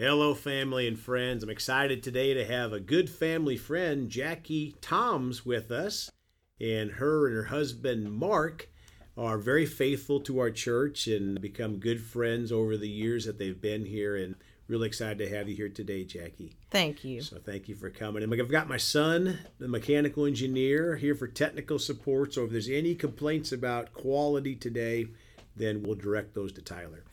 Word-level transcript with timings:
Hello, 0.00 0.32
family 0.32 0.88
and 0.88 0.98
friends. 0.98 1.42
I'm 1.42 1.50
excited 1.50 2.02
today 2.02 2.32
to 2.32 2.46
have 2.46 2.72
a 2.72 2.80
good 2.80 3.10
family 3.10 3.58
friend, 3.58 4.08
Jackie 4.08 4.74
Toms, 4.80 5.44
with 5.44 5.70
us. 5.70 6.10
And 6.58 6.92
her 6.92 7.26
and 7.26 7.36
her 7.36 7.44
husband, 7.44 8.10
Mark, 8.10 8.70
are 9.14 9.36
very 9.36 9.66
faithful 9.66 10.18
to 10.20 10.38
our 10.38 10.50
church 10.50 11.06
and 11.06 11.38
become 11.38 11.76
good 11.76 12.00
friends 12.00 12.50
over 12.50 12.78
the 12.78 12.88
years 12.88 13.26
that 13.26 13.38
they've 13.38 13.60
been 13.60 13.84
here. 13.84 14.16
And 14.16 14.36
really 14.68 14.86
excited 14.86 15.18
to 15.18 15.36
have 15.36 15.50
you 15.50 15.54
here 15.54 15.68
today, 15.68 16.04
Jackie. 16.04 16.54
Thank 16.70 17.04
you. 17.04 17.20
So 17.20 17.36
thank 17.36 17.68
you 17.68 17.74
for 17.74 17.90
coming. 17.90 18.22
And 18.22 18.32
I've 18.32 18.50
got 18.50 18.70
my 18.70 18.78
son, 18.78 19.40
the 19.58 19.68
mechanical 19.68 20.24
engineer, 20.24 20.96
here 20.96 21.14
for 21.14 21.26
technical 21.26 21.78
support. 21.78 22.32
So 22.32 22.44
if 22.44 22.52
there's 22.52 22.70
any 22.70 22.94
complaints 22.94 23.52
about 23.52 23.92
quality 23.92 24.56
today, 24.56 25.08
then 25.56 25.82
we'll 25.82 25.94
direct 25.94 26.32
those 26.32 26.54
to 26.54 26.62
Tyler. 26.62 27.04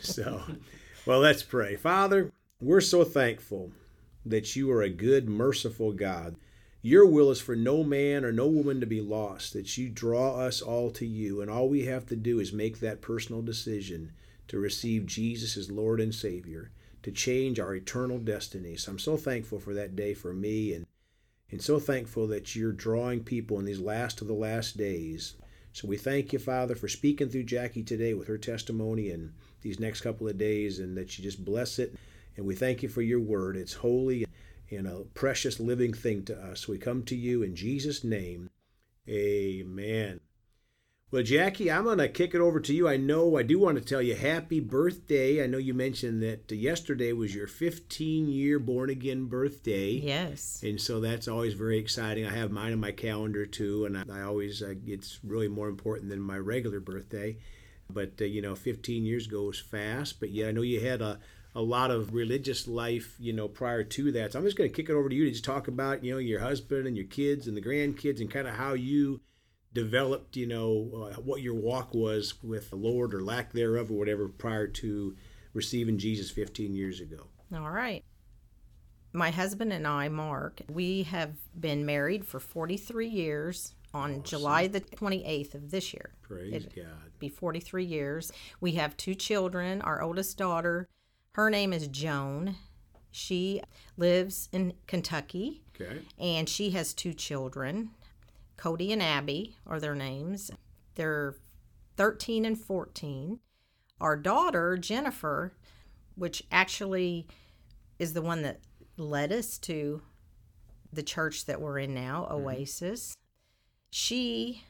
So. 0.00 0.42
Well, 1.06 1.20
let's 1.20 1.42
pray. 1.42 1.76
Father, 1.76 2.32
we're 2.62 2.80
so 2.80 3.04
thankful 3.04 3.72
that 4.24 4.56
you 4.56 4.70
are 4.70 4.80
a 4.80 4.88
good, 4.88 5.28
merciful 5.28 5.92
God. 5.92 6.36
Your 6.80 7.04
will 7.04 7.30
is 7.30 7.42
for 7.42 7.54
no 7.54 7.84
man 7.84 8.24
or 8.24 8.32
no 8.32 8.46
woman 8.46 8.80
to 8.80 8.86
be 8.86 9.02
lost, 9.02 9.52
that 9.52 9.76
you 9.76 9.90
draw 9.90 10.36
us 10.38 10.62
all 10.62 10.90
to 10.92 11.04
you, 11.04 11.42
and 11.42 11.50
all 11.50 11.68
we 11.68 11.84
have 11.84 12.06
to 12.06 12.16
do 12.16 12.40
is 12.40 12.54
make 12.54 12.80
that 12.80 13.02
personal 13.02 13.42
decision 13.42 14.12
to 14.48 14.58
receive 14.58 15.04
Jesus 15.04 15.58
as 15.58 15.70
Lord 15.70 16.00
and 16.00 16.14
Savior, 16.14 16.70
to 17.02 17.12
change 17.12 17.60
our 17.60 17.74
eternal 17.74 18.18
destiny. 18.18 18.74
So 18.76 18.92
I'm 18.92 18.98
so 18.98 19.18
thankful 19.18 19.60
for 19.60 19.74
that 19.74 19.94
day 19.94 20.14
for 20.14 20.32
me 20.32 20.72
and 20.72 20.86
and 21.50 21.60
so 21.60 21.78
thankful 21.78 22.26
that 22.28 22.56
you're 22.56 22.72
drawing 22.72 23.22
people 23.22 23.58
in 23.58 23.66
these 23.66 23.78
last 23.78 24.22
of 24.22 24.26
the 24.26 24.32
last 24.32 24.78
days. 24.78 25.34
So 25.74 25.88
we 25.88 25.96
thank 25.96 26.32
you, 26.32 26.38
Father, 26.38 26.76
for 26.76 26.86
speaking 26.86 27.28
through 27.28 27.42
Jackie 27.42 27.82
today 27.82 28.14
with 28.14 28.28
her 28.28 28.38
testimony 28.38 29.10
and 29.10 29.32
these 29.60 29.80
next 29.80 30.02
couple 30.02 30.28
of 30.28 30.38
days, 30.38 30.78
and 30.78 30.96
that 30.96 31.18
you 31.18 31.24
just 31.24 31.44
bless 31.44 31.80
it. 31.80 31.96
And 32.36 32.46
we 32.46 32.54
thank 32.54 32.84
you 32.84 32.88
for 32.88 33.02
your 33.02 33.18
word. 33.18 33.56
It's 33.56 33.74
holy 33.74 34.24
and 34.70 34.86
a 34.86 35.00
precious 35.14 35.58
living 35.58 35.92
thing 35.92 36.24
to 36.26 36.36
us. 36.36 36.68
We 36.68 36.78
come 36.78 37.02
to 37.06 37.16
you 37.16 37.42
in 37.42 37.56
Jesus' 37.56 38.04
name. 38.04 38.50
Amen. 39.08 40.20
Well, 41.14 41.22
Jackie, 41.22 41.70
I'm 41.70 41.84
going 41.84 41.98
to 41.98 42.08
kick 42.08 42.34
it 42.34 42.40
over 42.40 42.58
to 42.58 42.74
you. 42.74 42.88
I 42.88 42.96
know 42.96 43.36
I 43.36 43.44
do 43.44 43.56
want 43.60 43.78
to 43.78 43.84
tell 43.84 44.02
you 44.02 44.16
happy 44.16 44.58
birthday. 44.58 45.44
I 45.44 45.46
know 45.46 45.58
you 45.58 45.72
mentioned 45.72 46.24
that 46.24 46.50
yesterday 46.50 47.12
was 47.12 47.32
your 47.32 47.46
15 47.46 48.26
year 48.26 48.58
born 48.58 48.90
again 48.90 49.26
birthday. 49.26 49.90
Yes. 49.90 50.60
And 50.64 50.80
so 50.80 50.98
that's 50.98 51.28
always 51.28 51.54
very 51.54 51.78
exciting. 51.78 52.26
I 52.26 52.34
have 52.34 52.50
mine 52.50 52.72
on 52.72 52.80
my 52.80 52.90
calendar 52.90 53.46
too, 53.46 53.84
and 53.84 53.96
I, 53.96 54.02
I 54.12 54.22
always, 54.22 54.60
uh, 54.60 54.74
it's 54.88 55.20
really 55.22 55.46
more 55.46 55.68
important 55.68 56.10
than 56.10 56.18
my 56.18 56.36
regular 56.36 56.80
birthday. 56.80 57.36
But, 57.88 58.14
uh, 58.20 58.24
you 58.24 58.42
know, 58.42 58.56
15 58.56 59.04
years 59.04 59.28
goes 59.28 59.60
fast. 59.60 60.18
But 60.18 60.30
yeah, 60.30 60.48
I 60.48 60.50
know 60.50 60.62
you 60.62 60.80
had 60.80 61.00
a, 61.00 61.20
a 61.54 61.62
lot 61.62 61.92
of 61.92 62.12
religious 62.12 62.66
life, 62.66 63.14
you 63.20 63.32
know, 63.32 63.46
prior 63.46 63.84
to 63.84 64.10
that. 64.10 64.32
So 64.32 64.40
I'm 64.40 64.44
just 64.44 64.56
going 64.56 64.68
to 64.68 64.74
kick 64.74 64.88
it 64.88 64.94
over 64.94 65.08
to 65.08 65.14
you 65.14 65.26
to 65.26 65.30
just 65.30 65.44
talk 65.44 65.68
about, 65.68 66.02
you 66.02 66.14
know, 66.14 66.18
your 66.18 66.40
husband 66.40 66.88
and 66.88 66.96
your 66.96 67.06
kids 67.06 67.46
and 67.46 67.56
the 67.56 67.62
grandkids 67.62 68.20
and 68.20 68.28
kind 68.28 68.48
of 68.48 68.56
how 68.56 68.72
you 68.72 69.20
developed, 69.74 70.36
you 70.36 70.46
know, 70.46 71.10
uh, 71.12 71.20
what 71.20 71.42
your 71.42 71.54
walk 71.54 71.92
was 71.94 72.42
with 72.42 72.70
the 72.70 72.76
Lord 72.76 73.12
or 73.12 73.22
lack 73.22 73.52
thereof 73.52 73.90
or 73.90 73.94
whatever 73.94 74.28
prior 74.28 74.68
to 74.68 75.16
receiving 75.52 75.98
Jesus 75.98 76.30
15 76.30 76.74
years 76.74 77.00
ago. 77.00 77.26
All 77.52 77.70
right. 77.70 78.04
My 79.12 79.30
husband 79.30 79.72
and 79.72 79.86
I, 79.86 80.08
Mark, 80.08 80.62
we 80.68 81.04
have 81.04 81.34
been 81.58 81.84
married 81.86 82.24
for 82.26 82.40
43 82.40 83.06
years 83.06 83.74
on 83.92 84.10
awesome. 84.10 84.22
July 84.24 84.66
the 84.66 84.80
28th 84.80 85.54
of 85.54 85.70
this 85.70 85.92
year. 85.92 86.10
Praise 86.22 86.52
It'd 86.52 86.74
God. 86.74 87.12
Be 87.18 87.28
43 87.28 87.84
years. 87.84 88.32
We 88.60 88.72
have 88.72 88.96
two 88.96 89.14
children. 89.14 89.82
Our 89.82 90.02
oldest 90.02 90.36
daughter, 90.36 90.88
her 91.34 91.48
name 91.50 91.72
is 91.72 91.86
Joan. 91.88 92.56
She 93.12 93.62
lives 93.96 94.48
in 94.52 94.74
Kentucky. 94.88 95.62
Okay. 95.80 96.00
And 96.18 96.48
she 96.48 96.70
has 96.70 96.92
two 96.92 97.14
children. 97.14 97.90
Cody 98.56 98.92
and 98.92 99.02
Abby 99.02 99.56
are 99.66 99.80
their 99.80 99.94
names. 99.94 100.50
They're 100.94 101.36
13 101.96 102.44
and 102.44 102.58
14. 102.58 103.40
Our 104.00 104.16
daughter, 104.16 104.76
Jennifer, 104.76 105.54
which 106.14 106.42
actually 106.50 107.26
is 107.98 108.12
the 108.12 108.22
one 108.22 108.42
that 108.42 108.60
led 108.96 109.32
us 109.32 109.58
to 109.58 110.02
the 110.92 111.02
church 111.02 111.46
that 111.46 111.60
we're 111.60 111.78
in 111.78 111.94
now, 111.94 112.22
mm-hmm. 112.22 112.46
Oasis, 112.46 113.10
mm-hmm. 113.10 113.20
she 113.90 114.62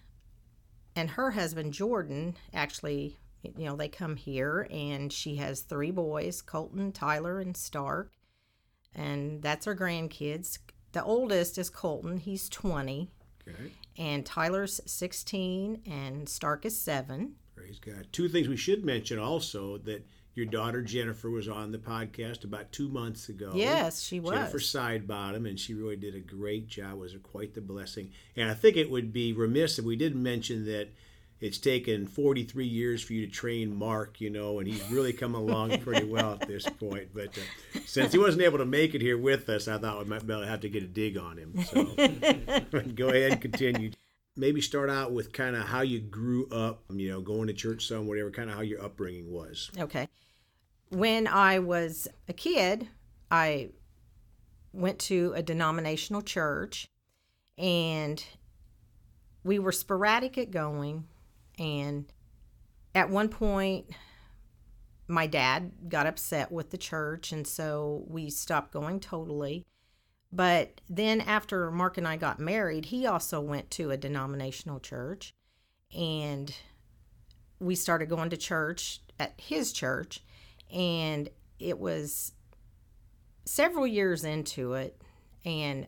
and 0.96 1.10
her 1.10 1.32
husband, 1.32 1.72
Jordan, 1.72 2.36
actually, 2.52 3.18
you 3.42 3.64
know, 3.64 3.76
they 3.76 3.88
come 3.88 4.16
here 4.16 4.68
and 4.70 5.12
she 5.12 5.36
has 5.36 5.60
three 5.60 5.90
boys 5.90 6.40
Colton, 6.40 6.92
Tyler, 6.92 7.40
and 7.40 7.56
Stark. 7.56 8.12
And 8.94 9.42
that's 9.42 9.66
our 9.66 9.74
grandkids. 9.74 10.58
The 10.92 11.02
oldest 11.02 11.58
is 11.58 11.70
Colton, 11.70 12.18
he's 12.18 12.48
20. 12.48 13.10
Okay. 13.48 13.72
And 13.98 14.24
Tyler's 14.24 14.80
16 14.86 15.82
and 15.86 16.28
Stark 16.28 16.64
is 16.64 16.78
7. 16.80 17.34
Praise 17.54 17.78
God. 17.78 18.06
Two 18.12 18.28
things 18.28 18.48
we 18.48 18.56
should 18.56 18.84
mention 18.84 19.18
also 19.18 19.78
that 19.78 20.06
your 20.34 20.46
daughter 20.46 20.82
Jennifer 20.82 21.30
was 21.30 21.48
on 21.48 21.70
the 21.70 21.78
podcast 21.78 22.42
about 22.44 22.72
two 22.72 22.88
months 22.88 23.28
ago. 23.28 23.52
Yes, 23.54 24.02
she 24.02 24.18
was. 24.18 24.32
Jennifer 24.32 24.58
Sidebottom, 24.58 25.48
and 25.48 25.58
she 25.58 25.74
really 25.74 25.96
did 25.96 26.16
a 26.16 26.20
great 26.20 26.66
job. 26.66 26.94
It 26.94 26.98
was 26.98 27.16
quite 27.22 27.54
the 27.54 27.60
blessing. 27.60 28.10
And 28.36 28.50
I 28.50 28.54
think 28.54 28.76
it 28.76 28.90
would 28.90 29.12
be 29.12 29.32
remiss 29.32 29.78
if 29.78 29.84
we 29.84 29.94
didn't 29.94 30.22
mention 30.22 30.64
that 30.66 30.88
it's 31.44 31.58
taken 31.58 32.06
43 32.06 32.64
years 32.64 33.02
for 33.02 33.12
you 33.12 33.26
to 33.26 33.30
train 33.30 33.76
Mark, 33.76 34.18
you 34.18 34.30
know, 34.30 34.60
and 34.60 34.66
he's 34.66 34.82
really 34.90 35.12
come 35.12 35.34
along 35.34 35.78
pretty 35.82 36.06
well 36.06 36.38
at 36.40 36.48
this 36.48 36.64
point. 36.64 37.10
But 37.12 37.36
uh, 37.36 37.80
since 37.84 38.12
he 38.12 38.18
wasn't 38.18 38.44
able 38.44 38.56
to 38.56 38.64
make 38.64 38.94
it 38.94 39.02
here 39.02 39.18
with 39.18 39.46
us, 39.50 39.68
I 39.68 39.76
thought 39.76 39.98
we 39.98 40.06
might 40.06 40.26
be 40.26 40.32
able 40.32 40.44
to 40.44 40.48
have 40.48 40.60
to 40.60 40.70
get 40.70 40.82
a 40.82 40.86
dig 40.86 41.18
on 41.18 41.36
him. 41.36 41.62
So 41.64 41.84
go 42.94 43.08
ahead 43.10 43.32
and 43.32 43.40
continue. 43.42 43.90
Maybe 44.38 44.62
start 44.62 44.88
out 44.88 45.12
with 45.12 45.34
kind 45.34 45.54
of 45.54 45.64
how 45.64 45.82
you 45.82 46.00
grew 46.00 46.48
up, 46.48 46.82
you 46.88 47.10
know, 47.10 47.20
going 47.20 47.48
to 47.48 47.52
church 47.52 47.88
some, 47.88 48.06
whatever, 48.06 48.30
kind 48.30 48.48
of 48.48 48.56
how 48.56 48.62
your 48.62 48.82
upbringing 48.82 49.30
was. 49.30 49.70
Okay. 49.78 50.08
When 50.88 51.26
I 51.26 51.58
was 51.58 52.08
a 52.26 52.32
kid, 52.32 52.88
I 53.30 53.68
went 54.72 54.98
to 55.00 55.34
a 55.36 55.42
denominational 55.42 56.22
church 56.22 56.88
and 57.58 58.24
we 59.44 59.58
were 59.58 59.72
sporadic 59.72 60.38
at 60.38 60.50
going 60.50 61.04
and 61.58 62.12
at 62.94 63.10
one 63.10 63.28
point, 63.28 63.86
my 65.06 65.26
dad 65.26 65.72
got 65.88 66.06
upset 66.06 66.50
with 66.50 66.70
the 66.70 66.78
church, 66.78 67.32
and 67.32 67.46
so 67.46 68.04
we 68.06 68.30
stopped 68.30 68.72
going 68.72 69.00
totally. 69.00 69.64
But 70.32 70.80
then, 70.88 71.20
after 71.20 71.70
Mark 71.70 71.98
and 71.98 72.08
I 72.08 72.16
got 72.16 72.40
married, 72.40 72.86
he 72.86 73.06
also 73.06 73.40
went 73.40 73.70
to 73.72 73.90
a 73.90 73.96
denominational 73.96 74.80
church, 74.80 75.34
and 75.96 76.54
we 77.60 77.74
started 77.74 78.08
going 78.08 78.30
to 78.30 78.36
church 78.36 79.00
at 79.18 79.34
his 79.36 79.72
church. 79.72 80.20
And 80.72 81.28
it 81.58 81.78
was 81.78 82.32
several 83.44 83.86
years 83.86 84.24
into 84.24 84.74
it. 84.74 85.00
And 85.44 85.86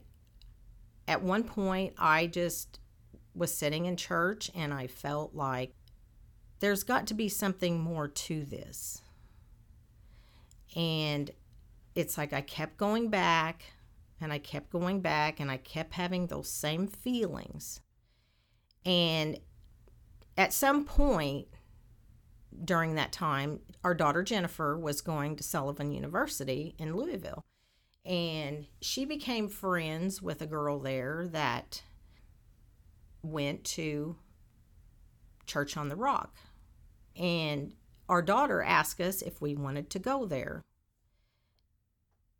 at 1.08 1.22
one 1.22 1.44
point, 1.44 1.94
I 1.98 2.26
just 2.26 2.78
was 3.36 3.54
sitting 3.54 3.86
in 3.86 3.96
church 3.96 4.50
and 4.54 4.72
I 4.72 4.86
felt 4.86 5.34
like 5.34 5.74
there's 6.60 6.82
got 6.82 7.06
to 7.08 7.14
be 7.14 7.28
something 7.28 7.78
more 7.78 8.08
to 8.08 8.44
this. 8.44 9.02
And 10.74 11.30
it's 11.94 12.18
like 12.18 12.32
I 12.32 12.40
kept 12.40 12.76
going 12.76 13.08
back 13.08 13.64
and 14.20 14.32
I 14.32 14.38
kept 14.38 14.70
going 14.70 15.00
back 15.00 15.40
and 15.40 15.50
I 15.50 15.58
kept 15.58 15.94
having 15.94 16.26
those 16.26 16.48
same 16.48 16.86
feelings. 16.86 17.80
And 18.84 19.38
at 20.36 20.52
some 20.52 20.84
point 20.84 21.48
during 22.64 22.94
that 22.94 23.12
time, 23.12 23.60
our 23.84 23.94
daughter 23.94 24.22
Jennifer 24.22 24.78
was 24.78 25.00
going 25.00 25.36
to 25.36 25.42
Sullivan 25.42 25.90
University 25.90 26.74
in 26.78 26.96
Louisville. 26.96 27.44
And 28.04 28.66
she 28.80 29.04
became 29.04 29.48
friends 29.48 30.22
with 30.22 30.40
a 30.40 30.46
girl 30.46 30.78
there 30.78 31.26
that 31.32 31.82
went 33.26 33.64
to 33.64 34.16
Church 35.46 35.76
on 35.76 35.88
the 35.88 35.96
Rock. 35.96 36.36
And 37.16 37.72
our 38.08 38.22
daughter 38.22 38.62
asked 38.62 39.00
us 39.00 39.22
if 39.22 39.40
we 39.40 39.54
wanted 39.54 39.90
to 39.90 39.98
go 39.98 40.26
there. 40.26 40.62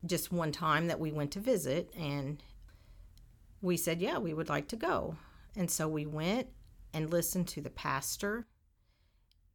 Just 0.04 0.32
one 0.32 0.52
time 0.52 0.86
that 0.86 1.00
we 1.00 1.10
went 1.10 1.32
to 1.32 1.40
visit, 1.40 1.90
and 1.98 2.42
we 3.60 3.76
said, 3.76 4.00
Yeah, 4.00 4.18
we 4.18 4.34
would 4.34 4.48
like 4.48 4.68
to 4.68 4.76
go. 4.76 5.16
And 5.56 5.70
so 5.70 5.88
we 5.88 6.06
went 6.06 6.48
and 6.92 7.10
listened 7.10 7.48
to 7.48 7.60
the 7.60 7.70
pastor, 7.70 8.46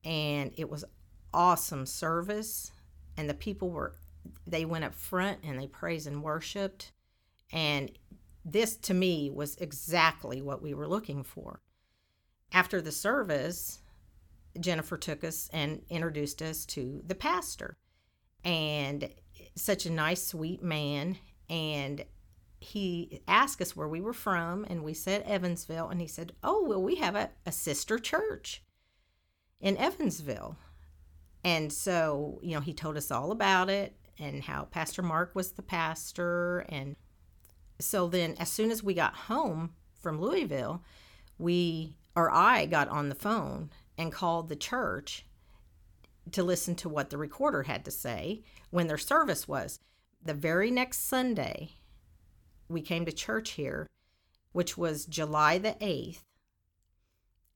and 0.04 0.52
it 0.58 0.70
was 0.70 0.84
awesome 1.34 1.86
service. 1.86 2.72
And 3.18 3.30
the 3.30 3.34
people 3.34 3.70
were, 3.70 3.94
they 4.48 4.66
went 4.66 4.86
up 4.86 4.96
front 4.96 5.40
and 5.44 5.60
they 5.60 5.68
praised 5.68 6.08
and 6.08 6.24
worshiped. 6.24 6.92
And 7.52 7.92
this 8.44 8.76
to 8.78 8.94
me 8.94 9.30
was 9.30 9.56
exactly 9.58 10.42
what 10.42 10.62
we 10.62 10.74
were 10.74 10.88
looking 10.88 11.24
for. 11.24 11.62
After 12.52 12.82
the 12.82 12.92
service, 12.92 13.80
Jennifer 14.60 14.98
took 14.98 15.24
us 15.24 15.50
and 15.54 15.84
introduced 15.90 16.42
us 16.42 16.66
to 16.68 17.02
the 17.06 17.16
pastor. 17.16 17.78
And 18.44 19.10
such 19.56 19.86
a 19.86 19.92
nice, 19.92 20.26
sweet 20.26 20.64
man. 20.64 21.18
And 21.50 22.06
he 22.60 23.22
asked 23.28 23.62
us 23.62 23.76
where 23.76 23.88
we 23.88 24.02
were 24.02 24.14
from, 24.14 24.66
and 24.70 24.84
we 24.84 24.94
said 24.94 25.24
Evansville. 25.24 25.90
And 25.90 26.02
he 26.02 26.08
said, 26.08 26.34
Oh, 26.44 26.64
well, 26.68 26.82
we 26.82 26.96
have 26.96 27.16
a, 27.16 27.30
a 27.46 27.52
sister 27.52 28.00
church 28.00 28.64
in 29.60 29.78
Evansville. 29.78 30.58
And 31.44 31.72
so, 31.72 32.40
you 32.44 32.54
know, 32.54 32.62
he 32.62 32.74
told 32.74 32.98
us 32.98 33.12
all 33.12 33.32
about 33.32 33.70
it 33.70 33.96
and 34.20 34.44
how 34.44 34.66
Pastor 34.66 35.02
Mark 35.02 35.34
was 35.34 35.52
the 35.52 35.64
pastor. 35.64 36.60
And 36.70 36.96
so 37.84 38.08
then, 38.08 38.36
as 38.40 38.50
soon 38.50 38.72
as 38.72 38.84
we 38.84 38.94
got 38.94 39.14
home 39.14 39.74
from 40.00 40.20
Louisville, 40.20 40.84
we 41.38 41.96
or 42.16 42.32
I 42.32 42.66
got 42.66 42.90
on 42.90 43.10
the 43.10 43.16
phone 43.16 43.70
and 43.98 44.12
called 44.12 44.50
the 44.50 44.56
church 44.56 45.26
to 46.32 46.44
listen 46.44 46.76
to 46.76 46.90
what 46.90 47.10
the 47.10 47.18
recorder 47.18 47.64
had 47.64 47.86
to 47.86 47.92
say 47.92 48.44
when 48.70 48.88
their 48.88 48.98
service 48.98 49.48
was. 49.48 49.80
The 50.24 50.34
very 50.34 50.70
next 50.70 51.08
Sunday, 51.08 51.72
we 52.70 52.82
came 52.82 53.06
to 53.06 53.12
church 53.12 53.52
here, 53.52 53.88
which 54.52 54.78
was 54.78 55.06
July 55.06 55.58
the 55.58 55.76
8th. 55.82 56.22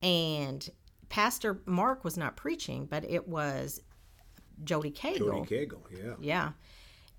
And 0.02 0.68
Pastor 1.10 1.62
Mark 1.66 2.04
was 2.04 2.18
not 2.18 2.36
preaching, 2.36 2.86
but 2.86 3.04
it 3.10 3.28
was 3.28 3.82
Jody 4.64 4.92
Cagle. 4.92 5.46
Jody 5.46 5.68
Cagle, 5.68 5.82
yeah. 5.92 6.14
Yeah. 6.20 6.52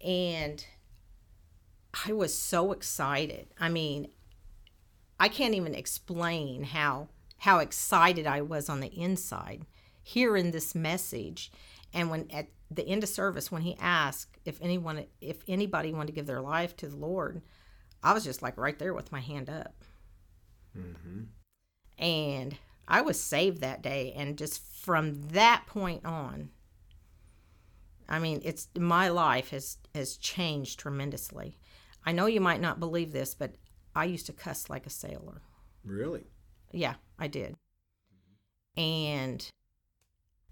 And 0.06 0.64
I 2.04 2.12
was 2.12 2.37
so 2.37 2.72
excited. 2.72 3.46
I 3.58 3.69
mean, 3.69 4.08
I 5.19 5.28
can't 5.28 5.54
even 5.54 5.75
explain 5.75 6.64
how 6.64 7.08
how 7.38 7.58
excited 7.58 8.26
I 8.26 8.40
was 8.40 8.69
on 8.69 8.81
the 8.81 8.88
inside 8.88 9.66
hearing 10.02 10.50
this 10.50 10.75
message. 10.75 11.50
And 11.93 12.10
when 12.10 12.31
at 12.31 12.48
the 12.70 12.87
end 12.87 13.02
of 13.02 13.08
service, 13.08 13.50
when 13.50 13.62
he 13.62 13.76
asked 13.81 14.38
if 14.44 14.58
anyone 14.60 15.06
if 15.20 15.38
anybody 15.48 15.93
wanted 15.93 16.08
to 16.08 16.12
give 16.12 16.26
their 16.26 16.40
life 16.40 16.76
to 16.76 16.88
the 16.88 16.96
Lord, 16.96 17.43
I 18.02 18.12
was 18.12 18.25
just 18.25 18.42
like 18.42 18.56
right 18.56 18.78
there 18.78 18.94
with 18.94 19.12
my 19.12 19.20
hand 19.20 19.49
up. 19.50 19.75
Mm-hmm. 20.76 21.22
And 21.99 22.56
I 22.87 23.00
was 23.00 23.19
saved 23.19 23.60
that 23.60 23.82
day, 23.82 24.12
and 24.16 24.38
just 24.38 24.62
from 24.62 25.28
that 25.28 25.64
point 25.66 26.04
on, 26.04 26.50
I 28.08 28.19
mean, 28.19 28.40
it's 28.44 28.69
my 28.78 29.08
life 29.08 29.50
has 29.50 29.78
has 29.94 30.16
changed 30.16 30.78
tremendously. 30.78 31.56
I 32.06 32.12
know 32.12 32.26
you 32.26 32.41
might 32.41 32.61
not 32.61 32.79
believe 32.81 33.12
this, 33.12 33.35
but 33.35 33.56
I 33.94 34.05
used 34.05 34.26
to 34.26 34.32
cuss 34.32 34.70
like 34.70 34.87
a 34.87 34.91
sailor. 34.91 35.43
Really? 35.85 36.25
Yeah, 36.73 36.94
I 37.19 37.26
did. 37.26 37.56
And 38.76 39.47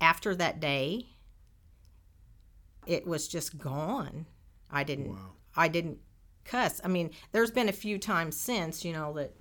after 0.01 0.35
that 0.35 0.61
day, 0.61 1.07
it 2.87 3.07
was 3.07 3.29
just 3.29 3.59
gone. 3.59 4.27
I 4.71 4.83
didn't 4.85 5.11
Wow. 5.11 5.33
I 5.57 5.69
didn't 5.69 5.99
cuss. 6.45 6.81
I 6.85 6.89
mean, 6.89 7.11
there's 7.33 7.51
been 7.51 7.69
a 7.69 7.73
few 7.73 7.99
times 7.99 8.37
since, 8.37 8.85
you 8.85 8.93
know, 8.93 9.13
that 9.15 9.35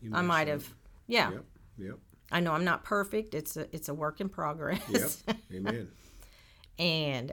You 0.00 0.12
I 0.14 0.22
might 0.22 0.48
have 0.48 0.72
yeah. 1.06 1.30
Yep, 1.32 1.44
yep, 1.78 1.98
I 2.30 2.40
know 2.40 2.52
I'm 2.52 2.64
not 2.64 2.84
perfect. 2.84 3.34
It's 3.34 3.56
a 3.56 3.74
it's 3.74 3.88
a 3.88 3.94
work 3.94 4.20
in 4.20 4.28
progress. 4.28 5.22
yep. 5.26 5.36
Amen. 5.52 5.88
and 6.78 7.32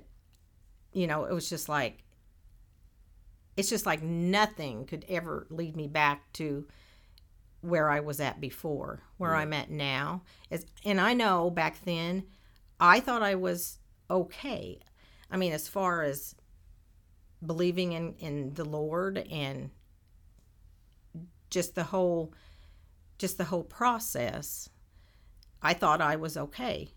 you 0.91 1.07
know, 1.07 1.25
it 1.25 1.33
was 1.33 1.49
just 1.49 1.69
like 1.69 2.03
it's 3.57 3.69
just 3.69 3.87
like 3.87 4.03
nothing 4.03 4.85
could 4.85 5.03
ever 5.09 5.47
lead 5.49 5.75
me 5.75 5.87
back 5.87 6.31
to 6.33 6.67
where 7.61 7.89
I 7.89 7.99
was 7.99 8.19
at 8.19 8.39
before, 8.39 9.01
where 9.17 9.35
I'm 9.35 9.51
at 9.51 9.71
now. 9.71 10.21
Is 10.51 10.65
and 10.85 11.01
I 11.01 11.13
know 11.13 11.49
back 11.49 11.83
then 11.83 12.23
I 12.79 12.99
thought 12.99 13.23
I 13.23 13.35
was 13.35 13.79
okay. 14.09 14.79
I 15.29 15.37
mean, 15.37 15.51
as 15.51 15.67
far 15.67 16.03
as 16.03 16.35
believing 17.45 17.93
in 17.93 18.13
in 18.19 18.53
the 18.53 18.65
Lord 18.65 19.17
and 19.17 19.71
just 21.49 21.73
the 21.75 21.85
whole 21.85 22.33
just 23.17 23.39
the 23.39 23.45
whole 23.45 23.63
process, 23.63 24.69
I 25.63 25.73
thought 25.73 25.99
I 25.99 26.15
was 26.15 26.37
okay. 26.37 26.89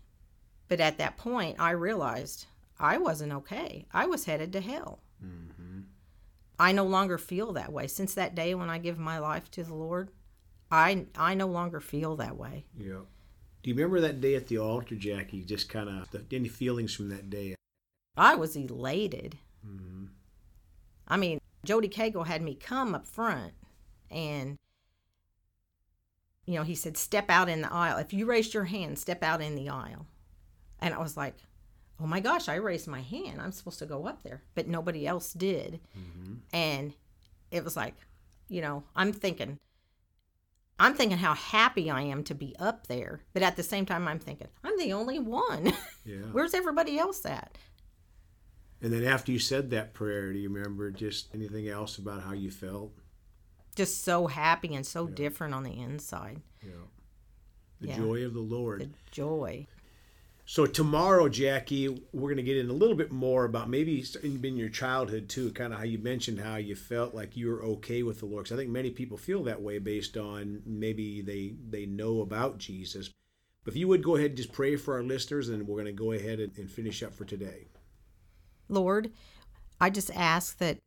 But 0.67 0.79
at 0.79 0.99
that 0.99 1.17
point, 1.17 1.59
I 1.59 1.71
realized 1.71 2.45
I 2.79 2.97
wasn't 2.97 3.33
okay. 3.33 3.87
I 3.91 4.05
was 4.05 4.25
headed 4.25 4.53
to 4.53 4.61
hell. 4.61 4.99
Mm-hmm. 5.23 5.60
I 6.61 6.73
no 6.73 6.85
longer 6.85 7.17
feel 7.17 7.53
that 7.53 7.73
way. 7.73 7.87
Since 7.87 8.13
that 8.13 8.35
day 8.35 8.53
when 8.53 8.69
I 8.69 8.77
give 8.77 8.99
my 8.99 9.17
life 9.17 9.49
to 9.51 9.63
the 9.63 9.73
Lord, 9.73 10.11
I 10.69 11.07
I 11.17 11.33
no 11.33 11.47
longer 11.47 11.79
feel 11.79 12.15
that 12.17 12.37
way. 12.37 12.65
Yep. 12.77 13.07
Do 13.63 13.69
you 13.69 13.75
remember 13.75 13.99
that 14.01 14.21
day 14.21 14.35
at 14.35 14.45
the 14.45 14.59
altar, 14.59 14.95
Jackie? 14.95 15.43
Just 15.43 15.69
kind 15.69 15.89
of 15.89 16.07
any 16.31 16.47
feelings 16.47 16.93
from 16.93 17.09
that 17.09 17.31
day? 17.31 17.55
I 18.15 18.35
was 18.35 18.55
elated. 18.55 19.39
Mm-hmm. 19.67 20.05
I 21.07 21.17
mean, 21.17 21.39
Jody 21.65 21.89
Cagle 21.89 22.27
had 22.27 22.43
me 22.43 22.53
come 22.53 22.93
up 22.93 23.07
front 23.07 23.53
and 24.11 24.55
you 26.45 26.55
know, 26.55 26.63
he 26.63 26.75
said, 26.75 26.95
step 26.95 27.29
out 27.29 27.49
in 27.49 27.61
the 27.61 27.73
aisle. 27.73 27.97
If 27.97 28.13
you 28.13 28.27
raised 28.27 28.53
your 28.53 28.65
hand, 28.65 28.99
step 28.99 29.23
out 29.23 29.41
in 29.41 29.55
the 29.55 29.69
aisle. 29.69 30.05
And 30.79 30.93
I 30.93 30.99
was 30.99 31.17
like, 31.17 31.35
oh 32.01 32.07
my 32.07 32.19
gosh, 32.19 32.49
I 32.49 32.55
raised 32.55 32.87
my 32.87 33.01
hand. 33.01 33.41
I'm 33.41 33.51
supposed 33.51 33.79
to 33.79 33.85
go 33.85 34.07
up 34.07 34.23
there. 34.23 34.41
But 34.55 34.67
nobody 34.67 35.05
else 35.05 35.33
did. 35.33 35.79
Mm-hmm. 35.97 36.33
And 36.53 36.93
it 37.51 37.63
was 37.63 37.75
like, 37.75 37.95
you 38.49 38.61
know, 38.61 38.83
I'm 38.95 39.13
thinking, 39.13 39.59
I'm 40.79 40.93
thinking 40.95 41.17
how 41.19 41.35
happy 41.35 41.91
I 41.91 42.01
am 42.01 42.23
to 42.25 42.33
be 42.35 42.55
up 42.59 42.87
there. 42.87 43.21
But 43.33 43.43
at 43.43 43.55
the 43.55 43.63
same 43.63 43.85
time, 43.85 44.07
I'm 44.07 44.19
thinking, 44.19 44.47
I'm 44.63 44.77
the 44.77 44.93
only 44.93 45.19
one. 45.19 45.73
Yeah. 46.03 46.15
Where's 46.31 46.55
everybody 46.55 46.97
else 46.97 47.23
at? 47.27 47.59
And 48.81 48.91
then 48.91 49.03
after 49.05 49.31
you 49.31 49.37
said 49.37 49.69
that 49.69 49.93
prayer, 49.93 50.33
do 50.33 50.39
you 50.39 50.49
remember 50.49 50.89
just 50.89 51.27
anything 51.35 51.67
else 51.67 51.99
about 51.99 52.23
how 52.23 52.31
you 52.33 52.49
felt? 52.49 52.91
Just 53.75 54.03
so 54.03 54.25
happy 54.25 54.73
and 54.73 54.83
so 54.83 55.05
different 55.05 55.53
on 55.53 55.61
the 55.61 55.79
inside. 55.79 56.41
Yeah. 56.63 56.71
The 57.81 57.87
Yeah. 57.89 57.97
joy 57.97 58.25
of 58.25 58.33
the 58.33 58.39
Lord. 58.39 58.81
The 58.81 58.89
joy. 59.11 59.67
So 60.45 60.65
tomorrow, 60.65 61.29
Jackie, 61.29 61.87
we're 62.11 62.29
going 62.29 62.37
to 62.37 62.43
get 62.43 62.57
in 62.57 62.69
a 62.69 62.73
little 62.73 62.95
bit 62.95 63.11
more 63.11 63.45
about 63.45 63.69
maybe 63.69 64.03
in 64.23 64.57
your 64.57 64.69
childhood 64.69 65.29
too, 65.29 65.51
kind 65.51 65.71
of 65.71 65.79
how 65.79 65.85
you 65.85 65.97
mentioned 65.97 66.39
how 66.39 66.57
you 66.57 66.75
felt 66.75 67.13
like 67.13 67.37
you 67.37 67.47
were 67.49 67.63
okay 67.63 68.03
with 68.03 68.19
the 68.19 68.25
Lord. 68.25 68.45
'Cause 68.45 68.53
I 68.53 68.57
think 68.57 68.69
many 68.69 68.89
people 68.91 69.17
feel 69.17 69.43
that 69.43 69.61
way 69.61 69.77
based 69.77 70.17
on 70.17 70.61
maybe 70.65 71.21
they 71.21 71.55
they 71.69 71.85
know 71.85 72.21
about 72.21 72.57
Jesus. 72.57 73.09
But 73.63 73.73
if 73.73 73.77
you 73.77 73.87
would 73.87 74.03
go 74.03 74.15
ahead 74.15 74.31
and 74.31 74.37
just 74.37 74.51
pray 74.51 74.75
for 74.75 74.95
our 74.95 75.03
listeners, 75.03 75.47
and 75.47 75.67
we're 75.67 75.75
going 75.75 75.85
to 75.85 75.91
go 75.93 76.11
ahead 76.11 76.39
and, 76.39 76.51
and 76.57 76.69
finish 76.69 77.03
up 77.03 77.13
for 77.13 77.25
today. 77.25 77.67
Lord, 78.67 79.11
I 79.79 79.89
just 79.91 80.09
ask 80.15 80.57
that 80.57 80.79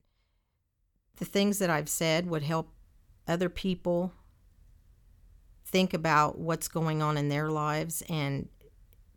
the 1.16 1.24
things 1.24 1.58
that 1.60 1.70
I've 1.70 1.88
said 1.88 2.26
would 2.26 2.42
help 2.42 2.70
other 3.28 3.48
people 3.48 4.12
think 5.64 5.94
about 5.94 6.38
what's 6.38 6.68
going 6.68 7.00
on 7.00 7.16
in 7.16 7.28
their 7.28 7.50
lives 7.50 8.02
and 8.08 8.48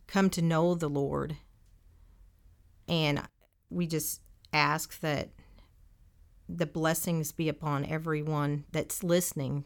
come 0.08 0.30
to 0.32 0.42
know 0.42 0.74
the 0.74 0.90
Lord. 0.90 1.38
And 2.88 3.22
we 3.70 3.86
just 3.86 4.22
ask 4.54 5.00
that 5.02 5.30
the 6.50 6.66
blessings 6.66 7.32
be 7.32 7.50
upon 7.50 7.86
everyone 7.86 8.64
that's 8.72 9.04
listening. 9.04 9.66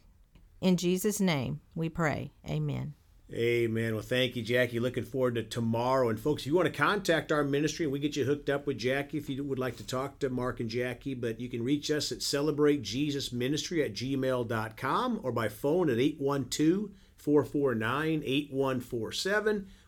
In 0.60 0.77
Jesus' 0.77 1.19
name, 1.19 1.62
we 1.75 1.89
pray. 1.89 2.31
Amen. 2.48 2.95
Amen. 3.33 3.93
Well, 3.93 4.03
thank 4.03 4.36
you, 4.36 4.41
Jackie. 4.41 4.79
Looking 4.79 5.05
forward 5.05 5.36
to 5.36 5.43
tomorrow. 5.43 6.10
And 6.10 6.19
folks, 6.19 6.41
if 6.41 6.48
you 6.48 6.55
want 6.55 6.65
to 6.65 6.77
contact 6.77 7.31
our 7.31 7.45
ministry 7.45 7.86
and 7.86 7.93
we 7.93 8.00
get 8.00 8.17
you 8.17 8.25
hooked 8.25 8.50
up 8.50 8.67
with 8.67 8.77
Jackie, 8.77 9.17
if 9.17 9.29
you 9.29 9.41
would 9.43 9.60
like 9.60 9.77
to 9.77 9.88
talk 9.88 10.19
to 10.19 10.29
Mark 10.29 10.60
and 10.60 10.69
Jackie, 10.69 11.13
but 11.13 11.39
you 11.39 11.48
can 11.48 11.63
reach 11.63 11.89
us 11.89 12.12
at 12.12 12.19
celebratejesusministry 12.19 13.86
at 13.86 13.93
gmail.com 13.93 15.19
or 15.24 15.31
by 15.31 15.48
phone 15.48 15.89
at 15.89 15.98
812 15.98 16.91
449 17.15 18.24
8147. 18.25 19.67